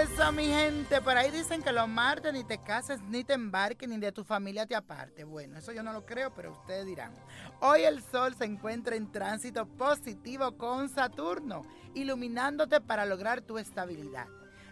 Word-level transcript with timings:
Eso, 0.00 0.32
mi 0.32 0.46
gente, 0.46 1.02
por 1.02 1.18
ahí 1.18 1.30
dicen 1.30 1.62
que 1.62 1.72
los 1.72 1.86
martes 1.86 2.32
ni 2.32 2.42
te 2.42 2.56
cases, 2.56 3.02
ni 3.02 3.22
te 3.22 3.34
embarques, 3.34 3.86
ni 3.86 3.98
de 3.98 4.12
tu 4.12 4.24
familia 4.24 4.64
te 4.64 4.74
aparte. 4.74 5.24
Bueno, 5.24 5.58
eso 5.58 5.72
yo 5.72 5.82
no 5.82 5.92
lo 5.92 6.06
creo, 6.06 6.32
pero 6.32 6.52
ustedes 6.52 6.86
dirán. 6.86 7.14
Hoy 7.60 7.82
el 7.82 8.02
sol 8.02 8.34
se 8.34 8.46
encuentra 8.46 8.96
en 8.96 9.12
tránsito 9.12 9.66
positivo 9.66 10.56
con 10.56 10.88
Saturno, 10.88 11.66
iluminándote 11.94 12.80
para 12.80 13.04
lograr 13.04 13.42
tu 13.42 13.58
estabilidad. 13.58 14.26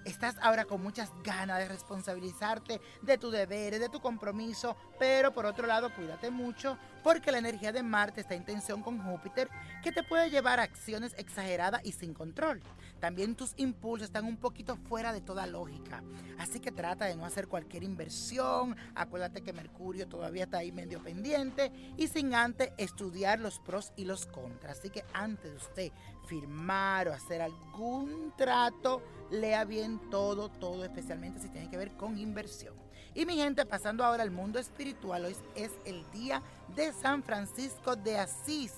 Estás 0.04 0.36
ahora 0.40 0.64
con 0.64 0.82
muchas 0.82 1.10
ganas 1.22 1.58
de 1.58 1.68
responsabilizarte 1.68 2.80
de 3.02 3.18
tus 3.18 3.32
deberes, 3.32 3.80
de 3.80 3.88
tu 3.88 4.00
compromiso, 4.00 4.76
pero 4.98 5.32
por 5.32 5.46
otro 5.46 5.66
lado 5.66 5.94
cuídate 5.94 6.30
mucho 6.30 6.78
porque 7.02 7.32
la 7.32 7.38
energía 7.38 7.72
de 7.72 7.82
Marte 7.82 8.20
está 8.20 8.34
en 8.34 8.44
tensión 8.44 8.82
con 8.82 8.98
Júpiter 8.98 9.48
que 9.82 9.92
te 9.92 10.02
puede 10.02 10.30
llevar 10.30 10.60
a 10.60 10.64
acciones 10.64 11.14
exageradas 11.16 11.80
y 11.84 11.92
sin 11.92 12.14
control. 12.14 12.60
También 13.00 13.36
tus 13.36 13.54
impulsos 13.56 14.06
están 14.06 14.24
un 14.24 14.36
poquito 14.36 14.76
fuera 14.76 15.12
de 15.12 15.20
toda 15.20 15.46
lógica, 15.46 16.02
así 16.38 16.58
que 16.58 16.72
trata 16.72 17.04
de 17.04 17.14
no 17.14 17.24
hacer 17.24 17.46
cualquier 17.46 17.84
inversión, 17.84 18.76
acuérdate 18.94 19.42
que 19.42 19.52
Mercurio 19.52 20.08
todavía 20.08 20.44
está 20.44 20.58
ahí 20.58 20.72
medio 20.72 21.02
pendiente 21.02 21.70
y 21.96 22.08
sin 22.08 22.34
antes 22.34 22.72
estudiar 22.76 23.38
los 23.38 23.60
pros 23.60 23.92
y 23.96 24.04
los 24.04 24.26
contras. 24.26 24.78
Así 24.78 24.90
que 24.90 25.04
antes 25.12 25.50
de 25.50 25.56
usted 25.56 25.92
firmar 26.26 27.08
o 27.08 27.12
hacer 27.12 27.40
algún 27.40 28.32
trato, 28.36 29.02
lea 29.30 29.64
bien 29.64 30.00
todo, 30.10 30.48
todo, 30.48 30.84
especialmente 30.84 31.40
si 31.40 31.48
tiene 31.48 31.70
que 31.70 31.76
ver 31.76 31.92
con 31.92 32.18
inversión. 32.18 32.74
Y 33.14 33.26
mi 33.26 33.36
gente, 33.36 33.66
pasando 33.66 34.04
ahora 34.04 34.22
al 34.22 34.30
mundo 34.30 34.58
espiritual, 34.58 35.24
hoy 35.24 35.36
es 35.54 35.72
el 35.84 36.04
día 36.12 36.42
de 36.76 36.92
San 36.92 37.22
Francisco 37.22 37.96
de 37.96 38.18
Asís, 38.18 38.74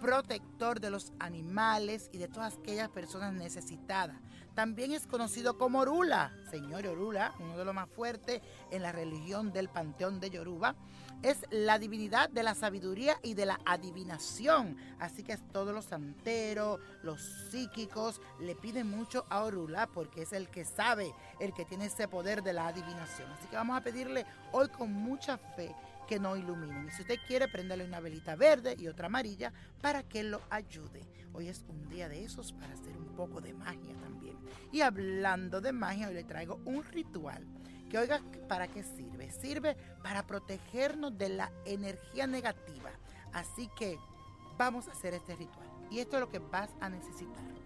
protector 0.00 0.47
de 0.58 0.90
los 0.90 1.12
animales 1.20 2.10
y 2.12 2.18
de 2.18 2.26
todas 2.26 2.56
aquellas 2.56 2.88
personas 2.88 3.32
necesitadas. 3.32 4.16
También 4.56 4.90
es 4.90 5.06
conocido 5.06 5.56
como 5.56 5.78
Orula, 5.78 6.32
señor 6.50 6.84
Orula, 6.84 7.32
uno 7.38 7.56
de 7.56 7.64
los 7.64 7.72
más 7.72 7.88
fuertes 7.88 8.42
en 8.72 8.82
la 8.82 8.90
religión 8.90 9.52
del 9.52 9.68
panteón 9.68 10.18
de 10.18 10.30
Yoruba. 10.30 10.74
Es 11.22 11.46
la 11.50 11.78
divinidad 11.78 12.28
de 12.28 12.42
la 12.42 12.56
sabiduría 12.56 13.20
y 13.22 13.34
de 13.34 13.46
la 13.46 13.60
adivinación. 13.64 14.76
Así 14.98 15.22
que 15.22 15.36
todos 15.36 15.72
los 15.72 15.84
santeros, 15.84 16.80
los 17.04 17.22
psíquicos, 17.50 18.20
le 18.40 18.56
piden 18.56 18.90
mucho 18.90 19.26
a 19.30 19.44
Orula 19.44 19.86
porque 19.86 20.22
es 20.22 20.32
el 20.32 20.48
que 20.48 20.64
sabe, 20.64 21.14
el 21.38 21.54
que 21.54 21.64
tiene 21.64 21.86
ese 21.86 22.08
poder 22.08 22.42
de 22.42 22.52
la 22.52 22.66
adivinación. 22.66 23.30
Así 23.30 23.46
que 23.46 23.54
vamos 23.54 23.76
a 23.76 23.84
pedirle 23.84 24.26
hoy 24.50 24.68
con 24.70 24.92
mucha 24.92 25.38
fe 25.38 25.72
que 26.08 26.18
no 26.18 26.36
iluminen. 26.36 26.88
Y 26.88 26.90
si 26.90 27.02
usted 27.02 27.18
quiere, 27.26 27.46
préndale 27.46 27.84
una 27.84 28.00
velita 28.00 28.34
verde 28.34 28.74
y 28.76 28.88
otra 28.88 29.06
amarilla 29.06 29.52
para 29.80 30.02
que 30.02 30.24
lo 30.24 30.40
ayude. 30.50 31.08
Hoy 31.32 31.48
es 31.48 31.64
un 31.68 31.88
día 31.88 32.08
de 32.08 32.24
esos 32.24 32.52
para 32.52 32.74
hacer 32.74 32.96
un 32.96 33.14
poco 33.16 33.40
de 33.40 33.54
magia 33.54 33.94
también. 34.00 34.36
Y 34.72 34.80
hablando 34.80 35.60
de 35.60 35.72
magia, 35.72 36.08
hoy 36.08 36.14
le 36.14 36.24
traigo 36.24 36.60
un 36.64 36.84
ritual. 36.84 37.46
Que 37.88 37.98
oiga, 37.98 38.20
¿para 38.48 38.68
qué 38.68 38.82
sirve? 38.82 39.30
Sirve 39.30 39.76
para 40.02 40.26
protegernos 40.26 41.16
de 41.16 41.30
la 41.30 41.52
energía 41.64 42.26
negativa. 42.26 42.90
Así 43.32 43.70
que 43.78 43.98
vamos 44.56 44.88
a 44.88 44.92
hacer 44.92 45.14
este 45.14 45.36
ritual. 45.36 45.68
Y 45.90 46.00
esto 46.00 46.16
es 46.16 46.20
lo 46.20 46.30
que 46.30 46.38
vas 46.38 46.70
a 46.80 46.88
necesitar 46.88 47.58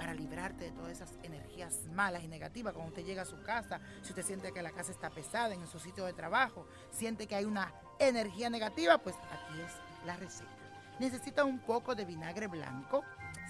para 0.00 0.14
librarte 0.14 0.64
de 0.64 0.70
todas 0.70 0.92
esas 0.92 1.12
energías 1.22 1.84
malas 1.92 2.24
y 2.24 2.28
negativas 2.28 2.72
cuando 2.72 2.88
usted 2.88 3.04
llega 3.04 3.20
a 3.20 3.26
su 3.26 3.42
casa, 3.42 3.80
si 4.00 4.08
usted 4.08 4.24
siente 4.24 4.50
que 4.50 4.62
la 4.62 4.70
casa 4.70 4.92
está 4.92 5.10
pesada 5.10 5.52
en 5.52 5.66
su 5.66 5.78
sitio 5.78 6.06
de 6.06 6.14
trabajo, 6.14 6.66
siente 6.90 7.26
que 7.26 7.34
hay 7.34 7.44
una 7.44 7.70
energía 7.98 8.48
negativa, 8.48 8.96
pues 8.96 9.14
aquí 9.16 9.60
es 9.60 10.06
la 10.06 10.16
receta. 10.16 10.59
Necesita 11.00 11.44
un 11.44 11.60
poco 11.60 11.94
de 11.94 12.04
vinagre 12.04 12.46
blanco, 12.46 13.02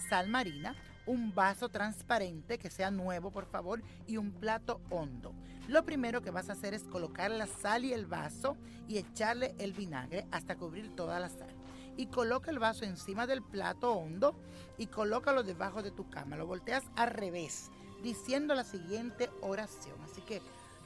sal 0.08 0.28
marina, 0.28 0.76
un 1.04 1.34
vaso 1.34 1.68
transparente 1.68 2.58
que 2.58 2.70
sea 2.70 2.92
nuevo, 2.92 3.32
por 3.32 3.44
favor, 3.44 3.82
y 4.06 4.18
un 4.18 4.30
plato 4.30 4.80
hondo. 4.88 5.34
Lo 5.66 5.84
primero 5.84 6.22
que 6.22 6.30
vas 6.30 6.48
a 6.48 6.52
hacer 6.52 6.74
es 6.74 6.84
colocar 6.84 7.28
la 7.32 7.48
sal 7.48 7.84
y 7.84 7.92
el 7.92 8.06
vaso 8.06 8.56
y 8.86 8.98
echarle 8.98 9.56
el 9.58 9.72
vinagre 9.72 10.28
hasta 10.30 10.56
cubrir 10.56 10.94
toda 10.94 11.18
la 11.18 11.28
sal 11.28 11.52
y 11.96 12.06
coloca 12.06 12.52
el 12.52 12.60
vaso 12.60 12.84
encima 12.84 13.26
del 13.26 13.42
plato 13.42 13.94
hondo 13.94 14.36
y 14.78 14.86
colócalo 14.86 15.42
debajo 15.42 15.82
de 15.82 15.90
tu 15.90 16.08
cama. 16.08 16.36
Lo 16.36 16.46
volteas 16.46 16.84
al 16.94 17.10
revés, 17.10 17.72
diciendo 18.00 18.54
la 18.54 18.62
siguiente 18.62 19.28
oración. 19.42 20.00
Así 20.04 20.20
que 20.20 20.36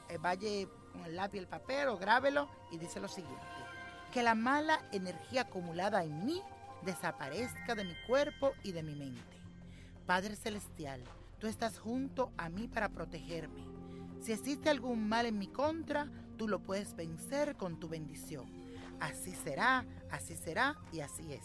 eh, 0.09 0.19
vaya 0.19 0.67
con 0.93 1.05
el 1.05 1.15
lápiz 1.15 1.37
y 1.37 1.41
el 1.41 1.47
papel 1.47 1.89
o 1.89 1.99
grábelo 1.99 2.49
y 2.73 2.79
dice 2.79 3.01
lo 3.01 3.09
siguiente. 3.09 3.45
Que 4.15 4.23
la 4.23 4.35
mala 4.35 4.81
energía 4.93 5.43
acumulada 5.43 6.05
en 6.05 6.25
mí 6.25 6.43
desaparezca 6.85 7.75
de 7.75 7.85
mi 7.85 7.95
cuerpo 8.07 8.53
y 8.63 8.73
de 8.73 8.83
mi 8.83 8.95
mente. 8.95 9.23
Padre 10.07 10.37
Celestial, 10.37 11.03
tú 11.39 11.47
estás 11.47 11.79
junto 11.79 12.33
a 12.37 12.49
mí 12.49 12.69
para 12.69 12.89
protegerme. 12.89 13.65
Si 14.21 14.33
existe 14.33 14.71
algún 14.71 15.09
mal 15.09 15.27
en 15.27 15.39
mi 15.39 15.49
contra, 15.49 16.09
tú 16.39 16.49
lo 16.49 16.61
puedes 16.61 16.95
vencer 16.95 17.57
con 17.57 17.81
tu 17.81 17.89
bendición 17.89 18.65
así 19.01 19.35
será, 19.45 19.85
así 20.11 20.37
será 20.37 20.77
y 20.93 21.01
así 21.01 21.33
es. 21.33 21.45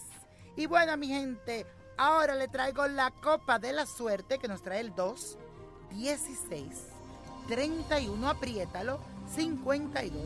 Y 0.56 0.66
bueno, 0.66 0.96
mi 0.98 1.08
gente, 1.08 1.66
ahora 1.98 2.36
le 2.36 2.48
traigo 2.48 2.88
la 2.88 3.12
copa 3.12 3.60
de 3.60 3.74
la 3.74 3.86
suerte 3.86 4.40
que 4.40 4.48
nos 4.48 4.62
trae 4.62 4.82
el 4.82 4.96
2, 4.96 5.38
16, 5.92 6.68
31, 7.48 8.30
apriétalo, 8.30 9.00
52, 9.36 10.22